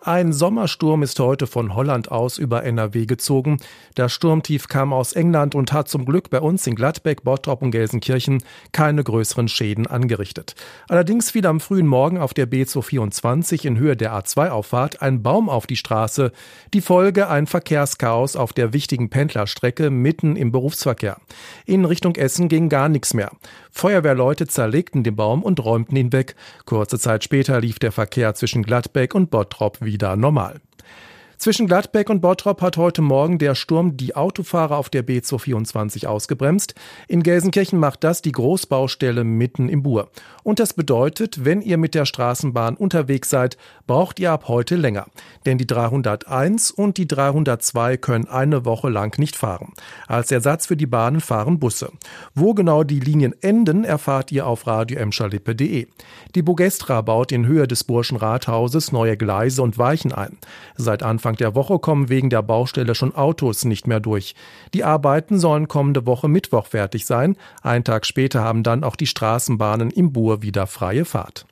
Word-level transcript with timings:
Ein 0.00 0.32
Sommersturm 0.32 1.02
ist 1.02 1.18
heute 1.18 1.48
von 1.48 1.74
Holland 1.74 2.12
aus 2.12 2.38
über 2.38 2.62
NRW 2.62 3.04
gezogen. 3.04 3.58
Das 3.96 4.12
Sturmtief 4.12 4.68
kam 4.68 4.92
aus 4.92 5.12
England 5.12 5.56
und 5.56 5.72
hat 5.72 5.88
zum 5.88 6.04
Glück 6.04 6.30
bei 6.30 6.40
uns 6.40 6.64
in 6.68 6.76
Gladbeck, 6.76 7.24
Bottrop 7.24 7.62
und 7.62 7.72
Gelsenkirchen 7.72 8.44
keine 8.70 9.02
größeren 9.02 9.48
Schäden 9.48 9.88
angerichtet. 9.88 10.54
Allerdings 10.88 11.32
fiel 11.32 11.44
am 11.46 11.58
frühen 11.58 11.88
Morgen 11.88 12.18
auf 12.18 12.32
der 12.32 12.48
B224 12.48 13.66
in 13.66 13.76
Höhe 13.76 13.96
der 13.96 14.12
A2-Auffahrt 14.12 15.02
ein 15.02 15.24
Baum 15.24 15.48
auf 15.48 15.66
die 15.66 15.76
Straße. 15.76 16.30
Die 16.74 16.80
Folge 16.80 17.28
ein 17.28 17.48
Verkehrschaos 17.48 18.36
auf 18.36 18.52
der 18.52 18.72
wichtigen 18.72 19.10
Pendlerstrecke 19.10 19.90
mitten 19.90 20.36
im 20.36 20.52
Berufsverkehr. 20.52 21.16
In 21.66 21.84
Richtung 21.84 22.14
Essen 22.14 22.48
ging 22.48 22.68
gar 22.68 22.88
nichts 22.88 23.14
mehr. 23.14 23.32
Feuerwehrleute 23.72 24.46
zerlegten 24.46 25.02
den 25.02 25.16
Baum 25.16 25.42
und 25.42 25.64
räumten 25.64 25.96
ihn 25.96 26.12
weg. 26.12 26.36
Kurze 26.66 27.00
Zeit 27.00 27.24
später 27.24 27.60
lief 27.60 27.80
der 27.80 27.90
Verkehr 27.90 28.34
zwischen 28.34 28.62
Gladbeck 28.62 29.14
und 29.14 29.30
Bottrop 29.30 29.80
wieder 29.80 29.87
wieder 29.88 30.16
normal. 30.16 30.60
Zwischen 31.38 31.68
Gladbeck 31.68 32.10
und 32.10 32.20
Bottrop 32.20 32.60
hat 32.62 32.76
heute 32.76 33.00
Morgen 33.00 33.38
der 33.38 33.54
Sturm 33.54 33.96
die 33.96 34.16
Autofahrer 34.16 34.76
auf 34.76 34.90
der 34.90 35.06
B224 35.06 36.08
ausgebremst. 36.08 36.74
In 37.06 37.22
Gelsenkirchen 37.22 37.78
macht 37.78 38.02
das 38.02 38.22
die 38.22 38.32
Großbaustelle 38.32 39.22
mitten 39.22 39.68
im 39.68 39.84
Bur. 39.84 40.10
Und 40.42 40.58
das 40.58 40.74
bedeutet, 40.74 41.44
wenn 41.44 41.62
ihr 41.62 41.78
mit 41.78 41.94
der 41.94 42.06
Straßenbahn 42.06 42.76
unterwegs 42.76 43.30
seid, 43.30 43.56
braucht 43.86 44.18
ihr 44.18 44.32
ab 44.32 44.48
heute 44.48 44.74
länger. 44.74 45.06
Denn 45.46 45.58
die 45.58 45.66
301 45.66 46.72
und 46.72 46.96
die 46.96 47.06
302 47.06 47.98
können 47.98 48.26
eine 48.26 48.64
Woche 48.64 48.88
lang 48.88 49.16
nicht 49.20 49.36
fahren. 49.36 49.74
Als 50.08 50.32
Ersatz 50.32 50.66
für 50.66 50.76
die 50.76 50.86
Bahnen 50.86 51.20
fahren 51.20 51.60
Busse. 51.60 51.92
Wo 52.34 52.52
genau 52.52 52.82
die 52.82 52.98
Linien 52.98 53.34
enden, 53.42 53.84
erfahrt 53.84 54.32
ihr 54.32 54.44
auf 54.44 54.66
radioemschalippe.de. 54.66 55.86
Die 56.34 56.42
Bogestra 56.42 57.00
baut 57.02 57.30
in 57.30 57.46
Höhe 57.46 57.68
des 57.68 57.84
Burschen 57.84 58.16
Rathauses 58.16 58.90
neue 58.90 59.16
Gleise 59.16 59.62
und 59.62 59.78
Weichen 59.78 60.12
ein. 60.12 60.36
Seit 60.76 61.04
Anfang 61.04 61.27
Anfang 61.28 61.36
der 61.36 61.54
Woche 61.54 61.78
kommen 61.78 62.08
wegen 62.08 62.30
der 62.30 62.40
Baustelle 62.40 62.94
schon 62.94 63.14
Autos 63.14 63.66
nicht 63.66 63.86
mehr 63.86 64.00
durch. 64.00 64.34
Die 64.72 64.82
Arbeiten 64.82 65.38
sollen 65.38 65.68
kommende 65.68 66.06
Woche 66.06 66.26
Mittwoch 66.26 66.66
fertig 66.66 67.04
sein. 67.04 67.36
Einen 67.60 67.84
Tag 67.84 68.06
später 68.06 68.42
haben 68.42 68.62
dann 68.62 68.82
auch 68.82 68.96
die 68.96 69.06
Straßenbahnen 69.06 69.90
im 69.90 70.10
Bur 70.10 70.40
wieder 70.40 70.66
freie 70.66 71.04
Fahrt. 71.04 71.44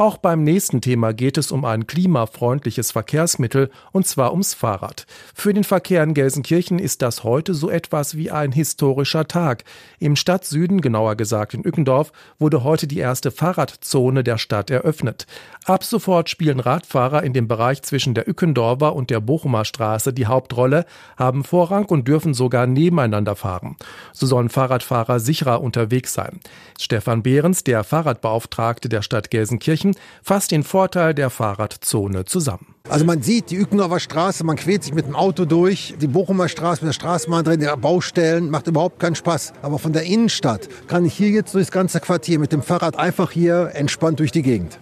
Auch 0.00 0.16
beim 0.16 0.44
nächsten 0.44 0.80
Thema 0.80 1.12
geht 1.12 1.38
es 1.38 1.50
um 1.50 1.64
ein 1.64 1.88
klimafreundliches 1.88 2.92
Verkehrsmittel, 2.92 3.68
und 3.90 4.06
zwar 4.06 4.30
ums 4.30 4.54
Fahrrad. 4.54 5.06
Für 5.34 5.52
den 5.52 5.64
Verkehr 5.64 6.04
in 6.04 6.14
Gelsenkirchen 6.14 6.78
ist 6.78 7.02
das 7.02 7.24
heute 7.24 7.52
so 7.52 7.68
etwas 7.68 8.16
wie 8.16 8.30
ein 8.30 8.52
historischer 8.52 9.26
Tag. 9.26 9.64
Im 9.98 10.14
Stadtsüden, 10.14 10.82
genauer 10.82 11.16
gesagt 11.16 11.52
in 11.52 11.64
Ückendorf, 11.66 12.12
wurde 12.38 12.62
heute 12.62 12.86
die 12.86 13.00
erste 13.00 13.32
Fahrradzone 13.32 14.22
der 14.22 14.38
Stadt 14.38 14.70
eröffnet. 14.70 15.26
Ab 15.64 15.82
sofort 15.82 16.30
spielen 16.30 16.60
Radfahrer 16.60 17.24
in 17.24 17.32
dem 17.32 17.48
Bereich 17.48 17.82
zwischen 17.82 18.14
der 18.14 18.28
Ückendorfer 18.28 18.94
und 18.94 19.10
der 19.10 19.18
Bochumer 19.18 19.64
Straße 19.64 20.12
die 20.12 20.26
Hauptrolle, 20.26 20.86
haben 21.16 21.42
Vorrang 21.42 21.86
und 21.86 22.06
dürfen 22.06 22.34
sogar 22.34 22.68
nebeneinander 22.68 23.34
fahren. 23.34 23.74
So 24.12 24.26
sollen 24.26 24.48
Fahrradfahrer 24.48 25.18
sicherer 25.18 25.60
unterwegs 25.60 26.14
sein. 26.14 26.38
Stefan 26.78 27.24
Behrens, 27.24 27.64
der 27.64 27.82
Fahrradbeauftragte 27.82 28.88
der 28.88 29.02
Stadt 29.02 29.32
Gelsenkirchen, 29.32 29.87
München 29.88 30.00
fasst 30.22 30.50
den 30.50 30.64
Vorteil 30.64 31.14
der 31.14 31.30
Fahrradzone 31.30 32.24
zusammen. 32.24 32.74
Also 32.88 33.04
man 33.04 33.22
sieht 33.22 33.50
die 33.50 33.56
Ückendorfer 33.56 34.00
Straße, 34.00 34.44
man 34.44 34.56
quält 34.56 34.82
sich 34.82 34.94
mit 34.94 35.06
dem 35.06 35.14
Auto 35.14 35.44
durch. 35.44 35.94
Die 36.00 36.06
Bochumer 36.06 36.48
Straße 36.48 36.82
mit 36.84 36.88
der 36.88 36.94
Straßenbahn 36.94 37.44
drin, 37.44 37.60
der 37.60 37.76
Baustellen, 37.76 38.50
macht 38.50 38.66
überhaupt 38.66 38.98
keinen 38.98 39.14
Spaß. 39.14 39.52
Aber 39.62 39.78
von 39.78 39.92
der 39.92 40.04
Innenstadt 40.04 40.68
kann 40.86 41.04
ich 41.04 41.14
hier 41.14 41.28
jetzt 41.28 41.54
durchs 41.54 41.70
ganze 41.70 42.00
Quartier 42.00 42.38
mit 42.38 42.52
dem 42.52 42.62
Fahrrad 42.62 42.98
einfach 42.98 43.30
hier 43.30 43.72
entspannt 43.74 44.20
durch 44.20 44.32
die 44.32 44.42
Gegend. 44.42 44.78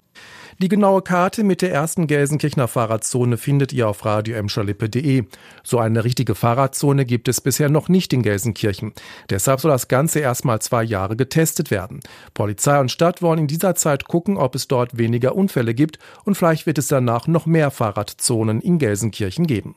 Die 0.59 0.69
genaue 0.69 1.03
Karte 1.03 1.45
mit 1.45 1.61
der 1.61 1.71
ersten 1.71 2.07
Gelsenkirchener 2.07 2.67
Fahrradzone 2.67 3.37
findet 3.37 3.75
ihr 3.75 3.87
auf 3.89 4.07
radioemschalippe.de. 4.07 5.25
So 5.63 5.79
eine 5.79 6.03
richtige 6.03 6.35
Fahrradzone 6.35 7.05
gibt 7.05 7.29
es 7.29 7.43
bisher 7.43 7.69
noch 7.69 7.91
nicht 7.91 8.15
in 8.15 8.23
Gelsenkirchen. 8.23 8.95
Deshalb 9.29 9.61
soll 9.61 9.71
das 9.71 9.89
Ganze 9.89 10.21
erstmal 10.21 10.63
zwei 10.63 10.83
Jahre 10.83 11.15
getestet 11.15 11.71
werden. 11.71 12.01
Polizei 12.33 12.81
und 12.81 12.91
Stadt 12.91 13.21
wollen 13.21 13.41
in 13.41 13.49
dieser 13.49 13.75
Zeit 13.75 14.05
gucken, 14.05 14.39
ob 14.39 14.55
es 14.55 14.67
dort 14.67 14.97
weniger 14.97 15.37
Unfälle 15.37 15.75
gibt 15.75 15.99
und 16.25 16.37
vielleicht 16.37 16.65
wird 16.65 16.79
es 16.79 16.89
danach 16.89 17.27
noch 17.27 17.45
mehr 17.45 17.71
Fahrradzonen 17.71 18.63
in 18.63 18.79
Gelsenkirchen 18.79 19.47
geben. 19.47 19.75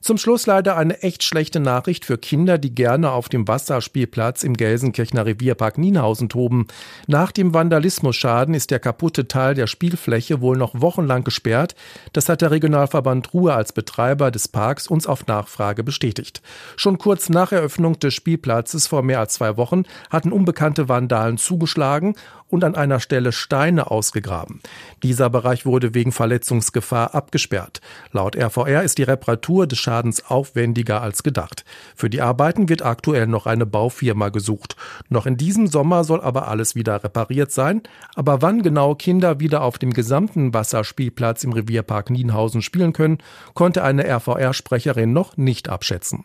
Zum 0.00 0.16
Schluss 0.16 0.46
leider 0.46 0.78
eine 0.78 1.02
echt 1.02 1.22
schlechte 1.22 1.60
Nachricht 1.60 2.06
für 2.06 2.16
Kinder, 2.16 2.56
die 2.56 2.74
gerne 2.74 3.10
auf 3.10 3.28
dem 3.28 3.46
Wasserspielplatz 3.46 4.44
im 4.44 4.54
Gelsenkirchener 4.54 5.26
Revierpark 5.26 5.76
Nienhausen 5.76 6.30
toben. 6.30 6.68
Nach 7.06 7.32
dem 7.32 7.52
Vandalismusschaden 7.52 8.54
ist 8.54 8.70
der 8.70 8.78
kaputte 8.78 9.28
Teil 9.28 9.54
der 9.54 9.66
Spielfläche 9.66 10.40
wohl 10.40 10.56
noch 10.56 10.80
wochenlang 10.80 11.22
gesperrt. 11.22 11.74
Das 12.14 12.30
hat 12.30 12.40
der 12.40 12.50
Regionalverband 12.50 13.34
Ruhr 13.34 13.54
als 13.54 13.74
Betreiber 13.74 14.30
des 14.30 14.48
Parks 14.48 14.86
uns 14.86 15.06
auf 15.06 15.26
Nachfrage 15.26 15.84
bestätigt. 15.84 16.40
Schon 16.76 16.96
kurz 16.96 17.28
nach 17.28 17.52
Eröffnung 17.52 17.98
des 17.98 18.14
Spielplatzes 18.14 18.86
vor 18.86 19.02
mehr 19.02 19.20
als 19.20 19.34
zwei 19.34 19.58
Wochen 19.58 19.82
hatten 20.08 20.32
unbekannte 20.32 20.88
Vandalen 20.88 21.36
zugeschlagen 21.36 22.14
und 22.50 22.64
an 22.64 22.74
einer 22.74 23.00
Stelle 23.00 23.32
Steine 23.32 23.90
ausgegraben. 23.90 24.60
Dieser 25.02 25.30
Bereich 25.30 25.64
wurde 25.64 25.94
wegen 25.94 26.12
Verletzungsgefahr 26.12 27.14
abgesperrt. 27.14 27.80
Laut 28.12 28.36
RVR 28.36 28.82
ist 28.82 28.98
die 28.98 29.04
Reparatur 29.04 29.66
des 29.66 29.78
Schadens 29.78 30.24
aufwendiger 30.26 31.02
als 31.02 31.22
gedacht. 31.22 31.64
Für 31.94 32.10
die 32.10 32.20
Arbeiten 32.20 32.68
wird 32.68 32.82
aktuell 32.82 33.26
noch 33.26 33.46
eine 33.46 33.66
Baufirma 33.66 34.28
gesucht. 34.28 34.76
Noch 35.08 35.26
in 35.26 35.36
diesem 35.36 35.66
Sommer 35.66 36.04
soll 36.04 36.20
aber 36.20 36.48
alles 36.48 36.74
wieder 36.74 37.02
repariert 37.02 37.52
sein. 37.52 37.82
Aber 38.14 38.42
wann 38.42 38.62
genau 38.62 38.94
Kinder 38.94 39.40
wieder 39.40 39.62
auf 39.62 39.78
dem 39.78 39.92
gesamten 39.92 40.52
Wasserspielplatz 40.52 41.44
im 41.44 41.52
Revierpark 41.52 42.10
Nienhausen 42.10 42.62
spielen 42.62 42.92
können, 42.92 43.18
konnte 43.54 43.84
eine 43.84 44.04
RVR-Sprecherin 44.04 45.12
noch 45.12 45.36
nicht 45.36 45.68
abschätzen. 45.68 46.24